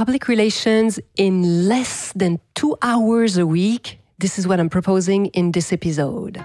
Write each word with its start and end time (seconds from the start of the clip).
public 0.00 0.28
relations 0.28 0.98
in 1.18 1.68
less 1.68 2.10
than 2.16 2.40
two 2.54 2.74
hours 2.80 3.36
a 3.36 3.46
week. 3.46 4.00
This 4.18 4.38
is 4.38 4.48
what 4.48 4.58
I'm 4.58 4.70
proposing 4.70 5.26
in 5.38 5.52
this 5.52 5.74
episode. 5.74 6.42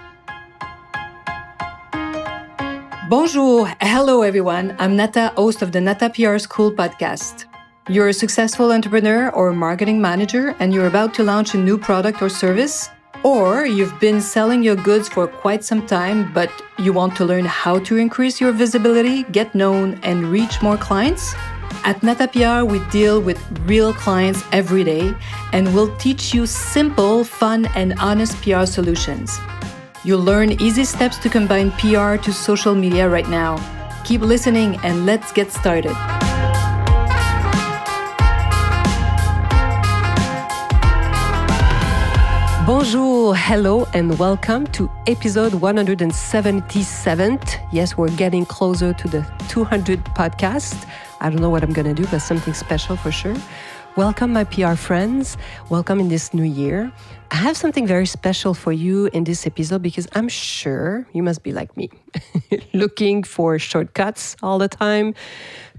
Bonjour. 3.08 3.72
Hello, 3.80 4.20
everyone. 4.20 4.76
I'm 4.78 4.94
Nata, 4.94 5.32
host 5.36 5.62
of 5.62 5.72
the 5.72 5.80
Nata 5.80 6.10
PR 6.10 6.36
School 6.36 6.70
podcast. 6.70 7.46
You're 7.88 8.08
a 8.08 8.12
successful 8.12 8.72
entrepreneur 8.72 9.30
or 9.30 9.54
marketing 9.54 10.02
manager 10.02 10.54
and 10.60 10.74
you're 10.74 10.88
about 10.88 11.14
to 11.14 11.22
launch 11.22 11.54
a 11.54 11.56
new 11.56 11.78
product 11.78 12.20
or 12.20 12.28
service? 12.28 12.90
Or 13.24 13.64
you've 13.64 13.98
been 13.98 14.20
selling 14.20 14.62
your 14.62 14.76
goods 14.76 15.08
for 15.08 15.26
quite 15.26 15.64
some 15.64 15.86
time, 15.86 16.30
but 16.34 16.50
you 16.78 16.92
want 16.92 17.16
to 17.16 17.24
learn 17.24 17.46
how 17.46 17.78
to 17.88 17.96
increase 17.96 18.38
your 18.38 18.52
visibility, 18.52 19.22
get 19.32 19.54
known, 19.54 19.98
and 20.02 20.30
reach 20.30 20.60
more 20.60 20.76
clients? 20.76 21.34
At 21.86 22.00
NataPR, 22.00 22.66
we 22.68 22.80
deal 22.90 23.20
with 23.20 23.38
real 23.60 23.94
clients 23.94 24.42
every 24.50 24.82
day 24.82 25.14
and 25.52 25.72
we'll 25.72 25.96
teach 25.98 26.34
you 26.34 26.44
simple, 26.44 27.22
fun, 27.22 27.66
and 27.76 27.94
honest 28.00 28.42
PR 28.42 28.66
solutions. 28.66 29.38
You'll 30.02 30.24
learn 30.24 30.60
easy 30.60 30.82
steps 30.82 31.16
to 31.18 31.28
combine 31.28 31.70
PR 31.78 32.16
to 32.16 32.32
social 32.32 32.74
media 32.74 33.08
right 33.08 33.28
now. 33.28 33.54
Keep 34.04 34.22
listening 34.22 34.80
and 34.82 35.06
let's 35.06 35.30
get 35.30 35.52
started. 35.52 35.94
Bonjour, 42.66 43.36
hello, 43.36 43.86
and 43.94 44.18
welcome 44.18 44.66
to 44.72 44.90
episode 45.06 45.54
177. 45.54 47.40
Yes, 47.70 47.96
we're 47.96 48.08
getting 48.08 48.44
closer 48.44 48.92
to 48.92 49.06
the 49.06 49.24
200 49.48 50.04
podcast. 50.16 50.84
I 51.20 51.30
don't 51.30 51.40
know 51.40 51.50
what 51.50 51.62
I'm 51.62 51.72
going 51.72 51.86
to 51.86 51.94
do, 51.94 52.06
but 52.10 52.20
something 52.20 52.52
special 52.52 52.96
for 52.96 53.10
sure. 53.10 53.36
Welcome, 53.96 54.34
my 54.34 54.44
PR 54.44 54.74
friends. 54.74 55.38
Welcome 55.70 56.00
in 56.00 56.08
this 56.08 56.34
new 56.34 56.42
year. 56.42 56.92
I 57.30 57.36
have 57.36 57.56
something 57.56 57.86
very 57.86 58.04
special 58.04 58.52
for 58.52 58.70
you 58.70 59.06
in 59.14 59.24
this 59.24 59.46
episode 59.46 59.80
because 59.80 60.06
I'm 60.14 60.28
sure 60.28 61.08
you 61.14 61.22
must 61.22 61.42
be 61.42 61.52
like 61.52 61.74
me, 61.76 61.88
looking 62.74 63.22
for 63.22 63.58
shortcuts 63.58 64.36
all 64.42 64.58
the 64.58 64.68
time 64.68 65.14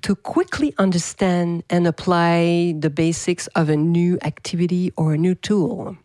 to 0.01 0.15
quickly 0.15 0.73
understand 0.79 1.63
and 1.69 1.85
apply 1.85 2.73
the 2.79 2.89
basics 2.89 3.45
of 3.55 3.69
a 3.69 3.77
new 3.77 4.17
activity 4.23 4.91
or 4.97 5.13
a 5.13 5.17
new 5.17 5.35
tool. 5.35 5.95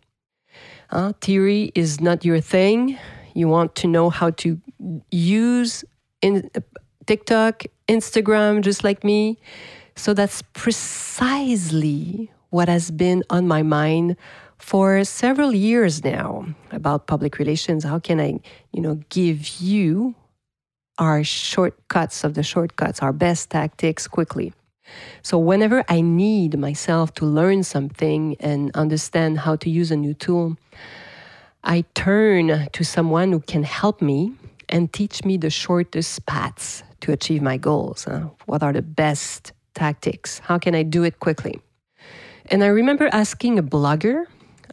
Uh, 0.91 1.13
theory 1.21 1.71
is 1.73 1.99
not 1.99 2.23
your 2.23 2.39
thing. 2.39 2.99
You 3.33 3.47
want 3.47 3.73
to 3.77 3.87
know 3.87 4.11
how 4.11 4.29
to 4.29 4.61
use 5.09 5.83
in 6.21 6.51
TikTok, 7.05 7.63
Instagram, 7.87 8.61
just 8.61 8.83
like 8.83 9.03
me. 9.03 9.37
So 9.95 10.13
that's 10.13 10.41
precisely 10.53 12.31
what 12.49 12.67
has 12.67 12.91
been 12.91 13.23
on 13.29 13.47
my 13.47 13.63
mind 13.63 14.15
for 14.57 15.03
several 15.03 15.53
years 15.53 16.03
now 16.03 16.45
about 16.71 17.07
public 17.07 17.37
relations. 17.37 17.83
How 17.83 17.99
can 17.99 18.19
I, 18.19 18.39
you 18.71 18.81
know, 18.81 18.99
give 19.09 19.47
you 19.59 20.15
our 20.97 21.23
shortcuts 21.23 22.23
of 22.23 22.33
the 22.33 22.43
shortcuts, 22.43 23.01
our 23.01 23.13
best 23.13 23.49
tactics 23.49 24.07
quickly? 24.07 24.53
So, 25.21 25.37
whenever 25.37 25.83
I 25.87 26.01
need 26.01 26.57
myself 26.57 27.13
to 27.15 27.25
learn 27.25 27.63
something 27.63 28.35
and 28.39 28.71
understand 28.75 29.39
how 29.39 29.55
to 29.57 29.69
use 29.69 29.91
a 29.91 29.95
new 29.95 30.13
tool, 30.13 30.57
I 31.63 31.85
turn 31.95 32.67
to 32.71 32.83
someone 32.83 33.31
who 33.31 33.39
can 33.39 33.63
help 33.63 34.01
me 34.01 34.33
and 34.69 34.91
teach 34.91 35.23
me 35.23 35.37
the 35.37 35.49
shortest 35.49 36.25
paths 36.25 36.83
to 37.03 37.11
achieve 37.11 37.41
my 37.41 37.57
goals. 37.57 38.07
Uh, 38.07 38.27
what 38.45 38.63
are 38.63 38.73
the 38.73 38.81
best 38.81 39.53
tactics? 39.75 40.39
How 40.39 40.57
can 40.57 40.73
I 40.75 40.83
do 40.83 41.03
it 41.03 41.19
quickly? 41.19 41.59
And 42.51 42.63
I 42.63 42.67
remember 42.67 43.09
asking 43.11 43.59
a 43.59 43.63
blogger. 43.63 44.25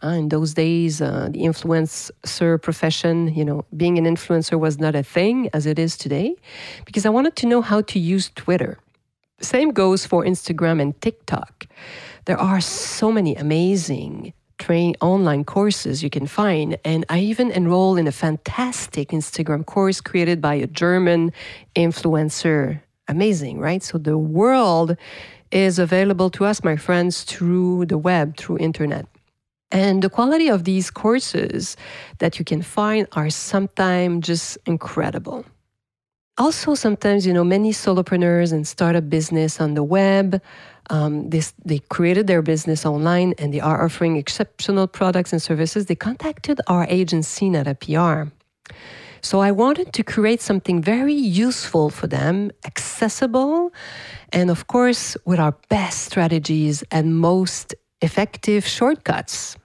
Uh, 0.02 0.16
in 0.16 0.28
those 0.30 0.54
days, 0.54 1.02
uh, 1.02 1.28
the 1.30 1.40
influencer 1.40 2.62
profession, 2.62 3.34
you 3.34 3.44
know, 3.44 3.66
being 3.76 3.98
an 3.98 4.06
influencer 4.06 4.58
was 4.58 4.78
not 4.78 4.94
a 4.94 5.02
thing 5.02 5.50
as 5.52 5.66
it 5.66 5.78
is 5.78 5.96
today, 5.98 6.34
because 6.86 7.04
I 7.04 7.10
wanted 7.10 7.36
to 7.36 7.46
know 7.46 7.60
how 7.60 7.82
to 7.82 7.98
use 7.98 8.30
Twitter. 8.34 8.78
Same 9.42 9.70
goes 9.72 10.06
for 10.06 10.24
Instagram 10.24 10.80
and 10.80 10.98
TikTok. 11.02 11.66
There 12.24 12.40
are 12.40 12.62
so 12.62 13.12
many 13.12 13.34
amazing 13.36 14.32
train 14.60 14.94
online 15.00 15.44
courses 15.44 16.02
you 16.02 16.10
can 16.10 16.26
find. 16.26 16.78
And 16.84 17.04
I 17.08 17.18
even 17.20 17.50
enrolled 17.50 17.98
in 17.98 18.06
a 18.06 18.12
fantastic 18.12 19.08
Instagram 19.08 19.66
course 19.66 20.00
created 20.00 20.40
by 20.40 20.54
a 20.54 20.68
German 20.68 21.32
influencer. 21.74 22.80
Amazing, 23.08 23.58
right? 23.58 23.82
So 23.82 23.98
the 23.98 24.16
world 24.16 24.96
is 25.50 25.80
available 25.80 26.30
to 26.30 26.44
us, 26.44 26.62
my 26.62 26.76
friends, 26.76 27.24
through 27.24 27.86
the 27.86 27.98
web, 27.98 28.36
through 28.36 28.58
internet. 28.58 29.06
And 29.72 30.02
the 30.02 30.10
quality 30.10 30.48
of 30.48 30.64
these 30.64 30.90
courses 30.90 31.76
that 32.18 32.38
you 32.38 32.44
can 32.44 32.62
find 32.62 33.08
are 33.12 33.30
sometimes 33.30 34.26
just 34.26 34.58
incredible 34.66 35.44
also 36.40 36.74
sometimes 36.74 37.26
you 37.26 37.34
know 37.34 37.44
many 37.44 37.70
solopreneurs 37.70 38.50
and 38.50 38.66
startup 38.66 39.10
business 39.10 39.60
on 39.60 39.74
the 39.74 39.82
web 39.82 40.40
um, 40.90 41.30
this, 41.30 41.54
they 41.64 41.78
created 41.78 42.26
their 42.26 42.42
business 42.42 42.84
online 42.84 43.34
and 43.38 43.54
they 43.54 43.60
are 43.60 43.84
offering 43.84 44.16
exceptional 44.16 44.86
products 44.86 45.32
and 45.32 45.40
services. 45.40 45.86
They 45.86 45.94
contacted 45.94 46.60
our 46.66 46.86
agency 46.88 47.48
Nata 47.48 47.74
PR 47.74 48.30
so 49.22 49.40
i 49.40 49.50
wanted 49.50 49.92
to 49.92 50.02
create 50.02 50.40
something 50.40 50.80
very 50.80 51.12
useful 51.12 51.90
for 51.90 52.06
them 52.06 52.50
accessible 52.64 53.70
and 54.32 54.48
of 54.48 54.66
course 54.66 55.14
with 55.26 55.38
our 55.38 55.54
best 55.68 56.04
strategies 56.04 56.82
and 56.90 57.18
most 57.18 57.74
effective 58.00 58.66
shortcuts. 58.66 59.56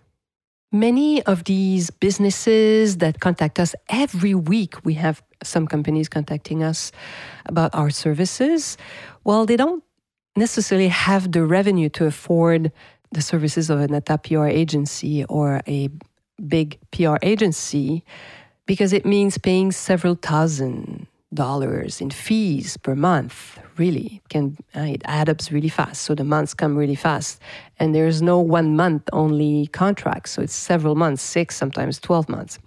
Many 0.71 1.23
of 1.23 1.45
these 1.45 1.89
businesses 1.89 2.97
that 2.97 3.19
contact 3.21 3.59
us 3.59 3.75
every 3.89 4.35
week, 4.35 4.83
we 4.83 4.95
have 4.95 5.23
some 5.43 5.67
companies 5.67 6.09
contacting 6.09 6.63
us 6.63 6.91
about 7.45 7.73
our 7.73 7.89
services. 7.89 8.77
Well, 9.23 9.45
they 9.45 9.55
don't 9.55 9.83
necessarily 10.35 10.89
have 10.89 11.31
the 11.31 11.45
revenue 11.45 11.89
to 11.89 12.05
afford 12.05 12.71
the 13.11 13.21
services 13.21 13.69
of 13.69 13.79
an 13.79 13.91
Nata 13.91 14.17
PR 14.17 14.47
agency 14.47 15.23
or 15.25 15.61
a 15.67 15.89
big 16.47 16.79
PR 16.91 17.15
agency 17.21 18.03
because 18.65 18.91
it 18.93 19.05
means 19.05 19.37
paying 19.37 19.71
several 19.71 20.15
thousand 20.15 21.07
dollars 21.33 22.01
in 22.01 22.09
fees 22.09 22.77
per 22.77 22.95
month 22.95 23.59
really. 23.77 24.21
Can 24.29 24.57
uh, 24.75 24.81
it 24.81 25.01
adds 25.05 25.29
up 25.29 25.53
really 25.53 25.69
fast. 25.69 26.03
So 26.03 26.15
the 26.15 26.23
months 26.23 26.53
come 26.53 26.75
really 26.77 26.95
fast. 26.95 27.41
And 27.79 27.93
there's 27.93 28.21
no 28.21 28.39
one 28.39 28.75
month 28.75 29.03
only 29.13 29.67
contract. 29.67 30.29
So 30.29 30.41
it's 30.41 30.55
several 30.55 30.95
months 30.95 31.21
six 31.21 31.55
sometimes 31.55 31.99
12 31.99 32.29
months. 32.29 32.59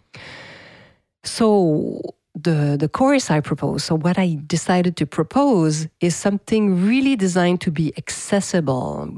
So 1.25 2.01
the 2.43 2.77
the 2.79 2.89
course 2.89 3.31
i 3.31 3.41
propose 3.41 3.85
so 3.85 3.95
what 3.95 4.19
i 4.19 4.39
decided 4.47 4.97
to 4.97 5.07
propose 5.07 5.89
is 6.01 6.15
something 6.15 6.87
really 6.87 7.17
designed 7.17 7.61
to 7.61 7.71
be 7.71 7.93
accessible 7.97 9.13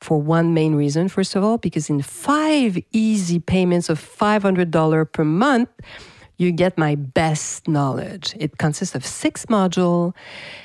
for 0.00 0.20
one 0.20 0.54
main 0.54 0.74
reason 0.74 1.08
first 1.08 1.36
of 1.36 1.44
all 1.44 1.58
because 1.58 1.90
in 1.90 2.02
five 2.02 2.78
easy 2.92 3.38
payments 3.38 3.88
of 3.88 3.98
$500 3.98 5.12
per 5.12 5.24
month 5.24 5.68
you 6.38 6.52
get 6.52 6.78
my 6.78 6.94
best 6.94 7.68
knowledge. 7.68 8.34
It 8.38 8.58
consists 8.58 8.94
of 8.94 9.04
six 9.04 9.46
modules, 9.46 10.14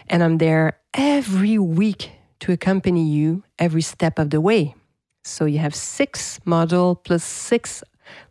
and 0.07 0.23
I'm 0.23 0.37
there 0.37 0.77
every 0.93 1.57
week 1.57 2.11
to 2.41 2.51
accompany 2.51 3.03
you 3.03 3.43
every 3.57 3.81
step 3.81 4.19
of 4.19 4.29
the 4.29 4.39
way. 4.39 4.75
So 5.23 5.45
you 5.45 5.57
have 5.59 5.73
six 5.73 6.39
module 6.45 7.03
plus 7.03 7.23
six 7.23 7.83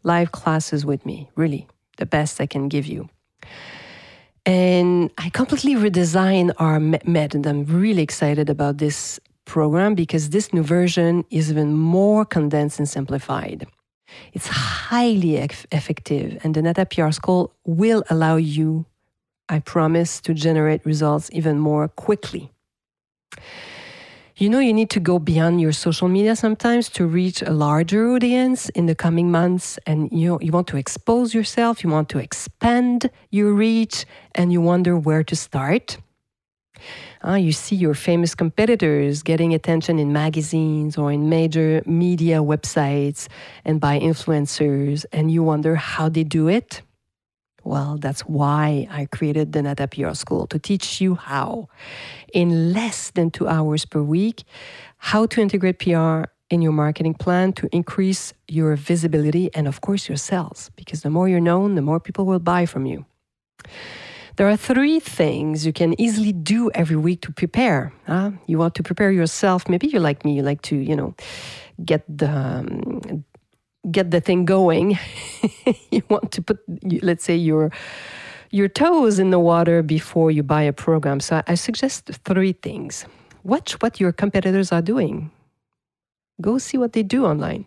live 0.04 0.30
classes 0.30 0.86
with 0.86 1.04
me, 1.04 1.30
really 1.34 1.66
the 1.98 2.06
best 2.06 2.40
I 2.40 2.46
can 2.46 2.68
give 2.68 2.86
you. 2.86 3.08
And 4.44 5.10
I 5.18 5.30
completely 5.30 5.74
redesigned 5.74 6.52
our 6.58 6.80
method. 6.80 7.46
I'm 7.46 7.64
really 7.64 8.02
excited 8.02 8.50
about 8.50 8.78
this 8.78 9.20
program 9.44 9.94
because 9.94 10.30
this 10.30 10.52
new 10.52 10.62
version 10.62 11.24
is 11.30 11.50
even 11.50 11.74
more 11.74 12.24
condensed 12.24 12.78
and 12.78 12.88
simplified. 12.88 13.66
It's 14.32 14.46
highly 14.48 15.36
effective, 15.36 16.38
and 16.44 16.54
the 16.54 16.62
Nata 16.62 16.86
PR 16.86 17.12
School 17.12 17.52
will 17.64 18.02
allow 18.10 18.36
you, 18.36 18.84
I 19.48 19.60
promise, 19.60 20.20
to 20.22 20.34
generate 20.34 20.84
results 20.84 21.30
even 21.32 21.58
more 21.58 21.88
quickly. 21.88 22.50
You 24.36 24.48
know, 24.48 24.60
you 24.60 24.72
need 24.72 24.88
to 24.90 25.00
go 25.00 25.18
beyond 25.18 25.60
your 25.60 25.72
social 25.72 26.08
media 26.08 26.34
sometimes 26.36 26.88
to 26.90 27.06
reach 27.06 27.42
a 27.42 27.50
larger 27.50 28.10
audience 28.12 28.70
in 28.70 28.86
the 28.86 28.94
coming 28.94 29.30
months. 29.30 29.78
And 29.86 30.10
you 30.10 30.28
know, 30.28 30.40
you 30.40 30.52
want 30.52 30.68
to 30.68 30.78
expose 30.78 31.34
yourself, 31.34 31.84
you 31.84 31.90
want 31.90 32.08
to 32.10 32.18
expand 32.18 33.10
your 33.30 33.52
reach, 33.52 34.06
and 34.34 34.50
you 34.50 34.62
wonder 34.62 34.96
where 34.96 35.22
to 35.22 35.36
start. 35.36 35.98
Uh, 37.24 37.34
you 37.34 37.52
see 37.52 37.76
your 37.76 37.94
famous 37.94 38.34
competitors 38.34 39.22
getting 39.22 39.52
attention 39.54 39.98
in 39.98 40.12
magazines 40.12 40.96
or 40.96 41.12
in 41.12 41.28
major 41.28 41.82
media 41.84 42.38
websites 42.38 43.28
and 43.64 43.80
by 43.80 44.00
influencers, 44.00 45.04
and 45.12 45.30
you 45.30 45.42
wonder 45.42 45.76
how 45.76 46.08
they 46.08 46.24
do 46.24 46.48
it. 46.48 46.80
Well, 47.64 47.96
that's 48.00 48.22
why 48.22 48.88
I 48.90 49.06
created 49.06 49.52
the 49.52 49.62
Nata 49.62 49.86
PR 49.86 50.14
School 50.14 50.46
to 50.48 50.58
teach 50.58 51.00
you 51.00 51.14
how, 51.14 51.68
in 52.32 52.72
less 52.72 53.10
than 53.10 53.30
two 53.30 53.46
hours 53.46 53.84
per 53.84 54.02
week, 54.02 54.42
how 54.98 55.26
to 55.26 55.40
integrate 55.40 55.78
PR 55.78 56.24
in 56.50 56.60
your 56.60 56.72
marketing 56.72 57.14
plan 57.14 57.52
to 57.54 57.68
increase 57.72 58.34
your 58.48 58.76
visibility 58.76 59.48
and, 59.54 59.66
of 59.66 59.80
course, 59.80 60.08
your 60.08 60.18
sales. 60.18 60.70
Because 60.76 61.02
the 61.02 61.10
more 61.10 61.28
you're 61.28 61.40
known, 61.40 61.76
the 61.76 61.82
more 61.82 62.00
people 62.00 62.26
will 62.26 62.40
buy 62.40 62.66
from 62.66 62.84
you. 62.84 63.06
There 64.36 64.48
are 64.48 64.56
three 64.56 64.98
things 64.98 65.66
you 65.66 65.72
can 65.72 65.98
easily 66.00 66.32
do 66.32 66.70
every 66.74 66.96
week 66.96 67.20
to 67.22 67.32
prepare. 67.32 67.92
Huh? 68.06 68.32
You 68.46 68.58
want 68.58 68.74
to 68.76 68.82
prepare 68.82 69.12
yourself. 69.12 69.68
Maybe 69.68 69.86
you're 69.86 70.00
like 70.00 70.24
me, 70.24 70.34
you 70.34 70.42
like 70.42 70.62
to, 70.62 70.76
you 70.76 70.96
know, 70.96 71.14
get 71.84 72.04
the 72.08 72.30
um, 72.30 73.24
get 73.90 74.10
the 74.10 74.20
thing 74.20 74.44
going. 74.44 74.98
you 75.90 76.02
want 76.08 76.32
to 76.32 76.42
put, 76.42 76.60
let's 77.02 77.24
say, 77.24 77.36
your 77.36 77.70
your 78.50 78.68
toes 78.68 79.18
in 79.18 79.30
the 79.30 79.38
water 79.38 79.82
before 79.82 80.30
you 80.30 80.42
buy 80.42 80.62
a 80.62 80.72
program. 80.72 81.20
So 81.20 81.42
I 81.46 81.54
suggest 81.54 82.10
three 82.26 82.52
things. 82.52 83.06
Watch 83.44 83.80
what 83.80 83.98
your 83.98 84.12
competitors 84.12 84.70
are 84.72 84.82
doing. 84.82 85.30
Go 86.40 86.58
see 86.58 86.76
what 86.76 86.92
they 86.92 87.02
do 87.02 87.24
online. 87.24 87.64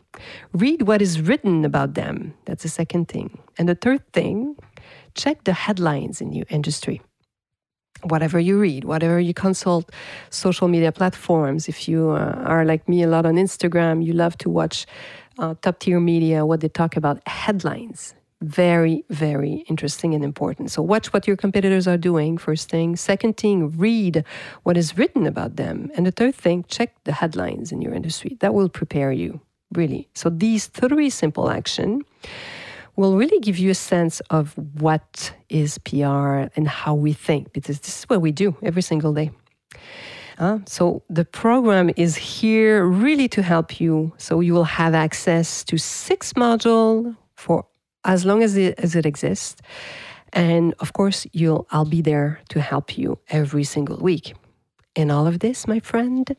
Read 0.53 0.83
what 0.83 1.01
is 1.01 1.21
written 1.21 1.65
about 1.65 1.95
them. 1.95 2.35
That's 2.45 2.63
the 2.63 2.69
second 2.69 3.07
thing. 3.07 3.39
And 3.57 3.67
the 3.67 3.73
third 3.73 4.01
thing, 4.13 4.57
check 5.15 5.43
the 5.43 5.53
headlines 5.53 6.21
in 6.21 6.33
your 6.33 6.45
industry 6.49 7.01
whatever 8.03 8.39
you 8.39 8.59
read, 8.59 8.83
whatever 8.83 9.19
you 9.19 9.33
consult 9.33 9.91
social 10.29 10.67
media 10.67 10.91
platforms. 10.91 11.67
If 11.67 11.87
you 11.87 12.11
uh, 12.11 12.43
are 12.45 12.65
like 12.65 12.87
me 12.87 13.03
a 13.03 13.07
lot 13.07 13.25
on 13.25 13.35
Instagram, 13.35 14.05
you 14.05 14.13
love 14.13 14.37
to 14.39 14.49
watch 14.49 14.85
uh, 15.39 15.55
top 15.61 15.79
tier 15.79 15.99
media, 15.99 16.45
what 16.45 16.61
they 16.61 16.69
talk 16.69 16.95
about, 16.95 17.25
headlines. 17.27 18.13
Very, 18.41 19.05
very 19.09 19.65
interesting 19.69 20.13
and 20.13 20.23
important. 20.23 20.69
So, 20.69 20.81
watch 20.81 21.13
what 21.13 21.25
your 21.25 21.37
competitors 21.37 21.87
are 21.87 21.97
doing, 21.97 22.37
first 22.37 22.69
thing. 22.69 22.95
Second 22.95 23.37
thing, 23.37 23.71
read 23.77 24.23
what 24.63 24.77
is 24.77 24.97
written 24.97 25.25
about 25.25 25.55
them. 25.55 25.89
And 25.95 26.05
the 26.05 26.11
third 26.11 26.35
thing, 26.35 26.65
check 26.67 26.93
the 27.05 27.13
headlines 27.13 27.71
in 27.71 27.81
your 27.81 27.93
industry. 27.93 28.37
That 28.41 28.53
will 28.53 28.69
prepare 28.69 29.11
you, 29.11 29.39
really. 29.73 30.09
So, 30.13 30.29
these 30.29 30.67
three 30.67 31.09
simple 31.09 31.49
actions 31.49 32.03
will 32.95 33.17
really 33.17 33.39
give 33.39 33.57
you 33.57 33.71
a 33.71 33.75
sense 33.75 34.19
of 34.29 34.53
what 34.79 35.33
is 35.49 35.77
PR 35.79 36.47
and 36.55 36.67
how 36.67 36.93
we 36.95 37.13
think, 37.13 37.53
because 37.53 37.79
this 37.79 37.99
is 37.99 38.03
what 38.05 38.21
we 38.21 38.31
do 38.31 38.55
every 38.63 38.81
single 38.81 39.13
day. 39.13 39.31
Uh, 40.37 40.59
so 40.65 41.01
the 41.09 41.23
program 41.23 41.89
is 41.95 42.15
here 42.15 42.85
really 42.85 43.27
to 43.29 43.41
help 43.41 43.79
you. 43.79 44.13
So 44.17 44.41
you 44.41 44.53
will 44.53 44.65
have 44.65 44.93
access 44.93 45.63
to 45.65 45.77
six 45.77 46.33
modules 46.33 47.15
for 47.35 47.65
as 48.03 48.25
long 48.25 48.43
as 48.43 48.57
it, 48.57 48.77
as 48.79 48.95
it 48.95 49.05
exists. 49.05 49.61
And 50.33 50.73
of 50.79 50.91
course, 50.93 51.25
you'll 51.31 51.65
I'll 51.71 51.85
be 51.85 52.01
there 52.01 52.41
to 52.49 52.59
help 52.59 52.97
you 52.97 53.19
every 53.29 53.63
single 53.63 53.97
week. 53.97 54.35
And 54.95 55.11
all 55.11 55.27
of 55.27 55.39
this, 55.39 55.67
my 55.67 55.79
friend, 55.79 56.35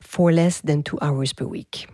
for 0.00 0.32
less 0.32 0.60
than 0.60 0.82
two 0.82 0.98
hours 1.00 1.32
per 1.32 1.44
week. 1.44 1.88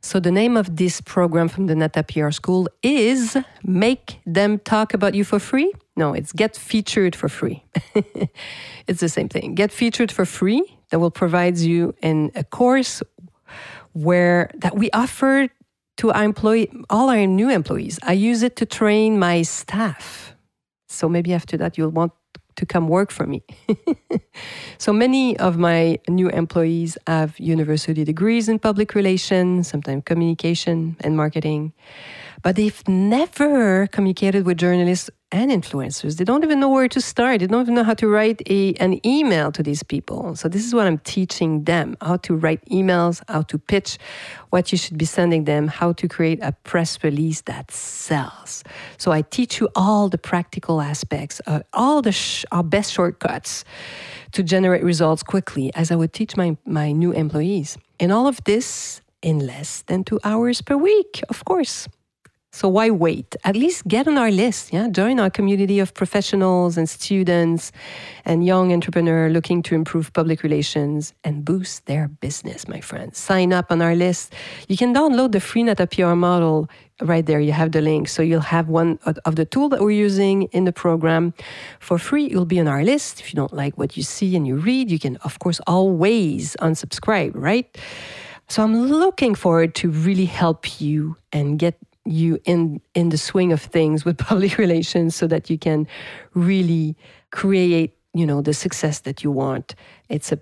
So, 0.00 0.20
the 0.20 0.30
name 0.30 0.56
of 0.56 0.76
this 0.76 1.00
program 1.00 1.48
from 1.48 1.66
the 1.66 1.74
Nata 1.74 2.04
PR 2.04 2.30
School 2.30 2.68
is 2.84 3.36
Make 3.64 4.20
Them 4.24 4.60
Talk 4.60 4.94
About 4.94 5.14
You 5.14 5.24
for 5.24 5.40
Free. 5.40 5.72
No, 5.96 6.14
it's 6.14 6.32
Get 6.32 6.56
Featured 6.56 7.16
for 7.16 7.28
Free. 7.28 7.64
it's 8.86 9.00
the 9.00 9.08
same 9.08 9.28
thing. 9.28 9.56
Get 9.56 9.72
Featured 9.72 10.12
for 10.12 10.24
Free 10.24 10.62
that 10.90 11.00
will 11.00 11.10
provide 11.10 11.58
you 11.58 11.96
in 12.00 12.30
a 12.36 12.44
course 12.44 13.02
where 13.92 14.50
that 14.54 14.76
we 14.76 14.88
offer 14.92 15.48
to 15.96 16.12
our 16.12 16.22
employee, 16.22 16.70
all 16.88 17.10
our 17.10 17.26
new 17.26 17.50
employees. 17.50 17.98
I 18.04 18.12
use 18.12 18.44
it 18.44 18.54
to 18.56 18.66
train 18.66 19.18
my 19.18 19.42
staff. 19.42 20.36
So 20.86 21.08
maybe 21.08 21.34
after 21.34 21.56
that, 21.56 21.76
you'll 21.76 21.90
want 21.90 22.12
to 22.58 22.66
come 22.66 22.88
work 22.88 23.10
for 23.10 23.26
me. 23.26 23.42
so 24.78 24.92
many 24.92 25.36
of 25.38 25.56
my 25.56 25.98
new 26.08 26.28
employees 26.28 26.98
have 27.06 27.38
university 27.38 28.04
degrees 28.04 28.48
in 28.48 28.58
public 28.58 28.94
relations, 28.94 29.68
sometimes 29.68 30.02
communication 30.04 30.96
and 31.00 31.16
marketing, 31.16 31.72
but 32.42 32.56
they've 32.56 32.82
never 32.88 33.86
communicated 33.88 34.44
with 34.44 34.58
journalists 34.58 35.10
and 35.30 35.50
influencers. 35.50 36.16
They 36.16 36.24
don't 36.24 36.42
even 36.42 36.58
know 36.58 36.70
where 36.70 36.88
to 36.88 37.00
start. 37.00 37.40
They 37.40 37.46
don't 37.46 37.60
even 37.62 37.74
know 37.74 37.84
how 37.84 37.94
to 37.94 38.08
write 38.08 38.40
a, 38.46 38.72
an 38.74 39.04
email 39.06 39.52
to 39.52 39.62
these 39.62 39.82
people. 39.82 40.34
So, 40.36 40.48
this 40.48 40.64
is 40.64 40.74
what 40.74 40.86
I'm 40.86 40.98
teaching 40.98 41.64
them 41.64 41.96
how 42.00 42.16
to 42.18 42.34
write 42.34 42.64
emails, 42.66 43.22
how 43.28 43.42
to 43.42 43.58
pitch 43.58 43.98
what 44.50 44.72
you 44.72 44.78
should 44.78 44.96
be 44.96 45.04
sending 45.04 45.44
them, 45.44 45.68
how 45.68 45.92
to 45.92 46.08
create 46.08 46.38
a 46.42 46.52
press 46.64 47.02
release 47.04 47.42
that 47.42 47.70
sells. 47.70 48.64
So, 48.96 49.12
I 49.12 49.22
teach 49.22 49.60
you 49.60 49.68
all 49.76 50.08
the 50.08 50.18
practical 50.18 50.80
aspects, 50.80 51.40
of 51.40 51.62
all 51.72 52.00
the 52.00 52.12
sh- 52.12 52.44
our 52.50 52.64
best 52.64 52.92
shortcuts 52.92 53.64
to 54.32 54.42
generate 54.42 54.82
results 54.82 55.22
quickly, 55.22 55.72
as 55.74 55.90
I 55.90 55.96
would 55.96 56.12
teach 56.12 56.36
my, 56.36 56.56
my 56.64 56.92
new 56.92 57.12
employees. 57.12 57.76
And 58.00 58.12
all 58.12 58.26
of 58.26 58.42
this 58.44 59.02
in 59.20 59.40
less 59.40 59.82
than 59.82 60.04
two 60.04 60.20
hours 60.24 60.62
per 60.62 60.76
week, 60.76 61.22
of 61.28 61.44
course. 61.44 61.88
So 62.50 62.66
why 62.66 62.88
wait? 62.88 63.36
At 63.44 63.56
least 63.56 63.86
get 63.86 64.08
on 64.08 64.16
our 64.16 64.30
list. 64.30 64.72
Yeah, 64.72 64.88
join 64.88 65.20
our 65.20 65.28
community 65.28 65.80
of 65.80 65.92
professionals 65.92 66.78
and 66.78 66.88
students 66.88 67.72
and 68.24 68.44
young 68.44 68.72
entrepreneurs 68.72 69.32
looking 69.32 69.62
to 69.64 69.74
improve 69.74 70.12
public 70.14 70.42
relations 70.42 71.12
and 71.24 71.44
boost 71.44 71.84
their 71.84 72.08
business, 72.08 72.66
my 72.66 72.80
friends. 72.80 73.18
Sign 73.18 73.52
up 73.52 73.70
on 73.70 73.82
our 73.82 73.94
list. 73.94 74.34
You 74.66 74.78
can 74.78 74.94
download 74.94 75.32
the 75.32 75.40
free 75.40 75.62
Nata 75.62 75.86
PR 75.86 76.14
model 76.14 76.70
right 77.02 77.24
there. 77.26 77.38
You 77.38 77.52
have 77.52 77.72
the 77.72 77.82
link, 77.82 78.08
so 78.08 78.22
you'll 78.22 78.40
have 78.40 78.68
one 78.68 78.98
of 79.04 79.36
the 79.36 79.44
tool 79.44 79.68
that 79.68 79.80
we're 79.80 79.90
using 79.90 80.44
in 80.44 80.64
the 80.64 80.72
program 80.72 81.34
for 81.80 81.98
free. 81.98 82.28
You'll 82.30 82.46
be 82.46 82.60
on 82.60 82.66
our 82.66 82.82
list. 82.82 83.20
If 83.20 83.32
you 83.32 83.36
don't 83.36 83.52
like 83.52 83.76
what 83.76 83.94
you 83.94 84.02
see 84.02 84.34
and 84.34 84.46
you 84.46 84.56
read, 84.56 84.90
you 84.90 84.98
can 84.98 85.16
of 85.16 85.38
course 85.38 85.60
always 85.66 86.56
unsubscribe. 86.60 87.32
Right. 87.34 87.76
So 88.48 88.62
I'm 88.62 88.88
looking 88.88 89.34
forward 89.34 89.74
to 89.76 89.90
really 89.90 90.24
help 90.24 90.80
you 90.80 91.18
and 91.30 91.58
get 91.58 91.76
you 92.08 92.38
in 92.44 92.80
in 92.94 93.10
the 93.10 93.18
swing 93.18 93.52
of 93.52 93.60
things 93.60 94.04
with 94.04 94.18
public 94.30 94.58
relations 94.58 95.14
so 95.14 95.26
that 95.26 95.50
you 95.50 95.58
can 95.58 95.86
really 96.34 96.96
create 97.30 97.96
you 98.14 98.26
know 98.26 98.40
the 98.40 98.54
success 98.54 99.00
that 99.00 99.22
you 99.22 99.30
want. 99.30 99.74
It's 100.08 100.32
a 100.32 100.38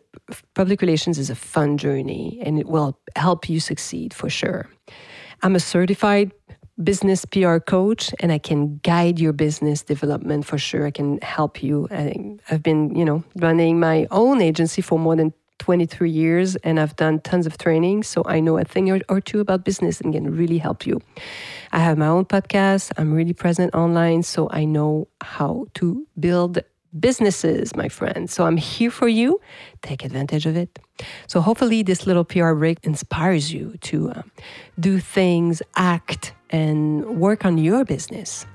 public 0.54 0.80
relations 0.80 1.18
is 1.18 1.30
a 1.30 1.34
fun 1.34 1.78
journey 1.78 2.40
and 2.44 2.58
it 2.58 2.66
will 2.66 2.98
help 3.16 3.48
you 3.48 3.60
succeed 3.60 4.14
for 4.14 4.30
sure. 4.30 4.68
I'm 5.42 5.54
a 5.54 5.60
certified 5.60 6.32
business 6.82 7.24
pr 7.24 7.56
coach 7.56 8.14
and 8.20 8.30
i 8.30 8.36
can 8.36 8.76
guide 8.82 9.18
your 9.18 9.32
business 9.32 9.82
development 9.82 10.44
for 10.44 10.58
sure. 10.58 10.86
I 10.86 10.90
can 10.90 11.18
help 11.22 11.62
you. 11.62 11.88
I, 11.90 12.36
i've 12.50 12.62
been 12.62 12.94
you 12.94 13.04
know 13.04 13.24
running 13.36 13.80
my 13.80 14.06
own 14.10 14.42
agency 14.42 14.82
for 14.82 14.98
more 14.98 15.16
than 15.16 15.32
23 15.58 16.10
years 16.10 16.56
and 16.56 16.78
I've 16.78 16.96
done 16.96 17.20
tons 17.20 17.46
of 17.46 17.58
training. 17.58 18.02
So 18.02 18.22
I 18.26 18.40
know 18.40 18.58
a 18.58 18.64
thing 18.64 18.90
or, 18.90 19.00
or, 19.08 19.20
two 19.20 19.40
about 19.40 19.64
business 19.64 20.00
and 20.00 20.12
can 20.12 20.36
really 20.36 20.58
help 20.58 20.86
you. 20.86 21.00
I 21.72 21.80
have 21.80 21.98
my 21.98 22.06
own 22.06 22.24
podcast. 22.24 22.92
I'm 22.96 23.12
really 23.12 23.32
present 23.32 23.74
online. 23.74 24.22
So 24.22 24.48
I 24.50 24.64
know 24.64 25.08
how 25.20 25.66
to 25.74 26.06
build 26.18 26.60
businesses, 26.98 27.74
my 27.76 27.88
friends. 27.88 28.32
So 28.32 28.44
I'm 28.44 28.56
here 28.56 28.90
for 28.90 29.08
you. 29.08 29.40
Take 29.82 30.04
advantage 30.04 30.46
of 30.46 30.56
it. 30.56 30.78
So 31.26 31.40
hopefully, 31.40 31.82
this 31.82 32.06
little 32.06 32.24
PR 32.24 32.54
break 32.54 32.78
inspires 32.84 33.52
you 33.52 33.74
to 33.82 34.10
uh, 34.10 34.22
do 34.80 34.98
things, 34.98 35.62
act, 35.76 36.32
and 36.50 37.04
work 37.20 37.44
on 37.44 37.58
your 37.58 37.84
business. 37.84 38.46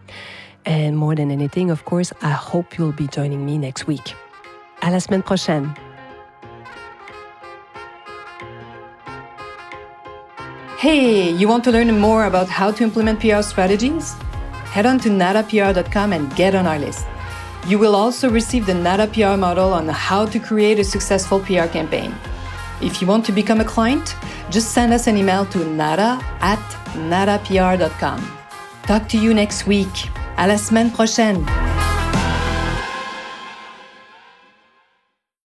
And 0.65 0.97
more 0.97 1.15
than 1.15 1.31
anything, 1.31 1.71
of 1.71 1.85
course, 1.85 2.13
I 2.21 2.31
hope 2.31 2.77
you'll 2.77 2.93
be 2.93 3.07
joining 3.07 3.45
me 3.45 3.57
next 3.57 3.87
week. 3.87 4.15
À 4.81 4.91
la 4.91 4.99
semaine 4.99 5.21
prochaine. 5.21 5.90
Hey, 10.81 11.29
you 11.29 11.47
want 11.47 11.63
to 11.65 11.71
learn 11.71 11.99
more 11.99 12.25
about 12.25 12.49
how 12.49 12.71
to 12.71 12.83
implement 12.83 13.19
PR 13.19 13.43
strategies? 13.43 14.13
Head 14.73 14.87
on 14.87 14.97
to 15.01 15.09
natapr.com 15.09 16.11
and 16.11 16.35
get 16.35 16.55
on 16.55 16.65
our 16.65 16.79
list. 16.79 17.05
You 17.67 17.77
will 17.77 17.95
also 17.95 18.31
receive 18.31 18.65
the 18.65 18.73
Nata 18.73 19.05
PR 19.05 19.37
model 19.37 19.73
on 19.73 19.87
how 19.89 20.25
to 20.25 20.39
create 20.39 20.79
a 20.79 20.83
successful 20.83 21.39
PR 21.39 21.67
campaign. 21.67 22.15
If 22.81 22.99
you 22.99 23.05
want 23.05 23.27
to 23.27 23.31
become 23.31 23.61
a 23.61 23.63
client, 23.63 24.15
just 24.49 24.71
send 24.71 24.91
us 24.91 25.05
an 25.05 25.17
email 25.17 25.45
to 25.53 25.59
nata 25.59 26.19
at 26.39 26.57
natapr.com. 26.95 28.19
Talk 28.87 29.07
to 29.09 29.19
you 29.19 29.35
next 29.35 29.67
week. 29.67 30.09
À 30.35 30.47
la 30.47 30.57
semaine 30.57 30.89
prochaine. 30.89 31.70